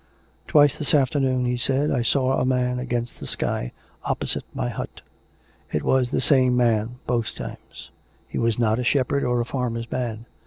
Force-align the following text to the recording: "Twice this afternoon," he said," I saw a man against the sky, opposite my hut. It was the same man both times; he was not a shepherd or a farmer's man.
"Twice 0.47 0.79
this 0.79 0.95
afternoon," 0.95 1.45
he 1.45 1.57
said," 1.57 1.91
I 1.91 2.01
saw 2.01 2.39
a 2.39 2.43
man 2.43 2.79
against 2.79 3.19
the 3.19 3.27
sky, 3.27 3.71
opposite 4.03 4.45
my 4.51 4.69
hut. 4.69 5.01
It 5.71 5.83
was 5.83 6.09
the 6.09 6.19
same 6.21 6.57
man 6.57 6.95
both 7.05 7.35
times; 7.35 7.91
he 8.27 8.39
was 8.39 8.57
not 8.57 8.79
a 8.79 8.83
shepherd 8.83 9.23
or 9.23 9.39
a 9.39 9.45
farmer's 9.45 9.91
man. 9.91 10.25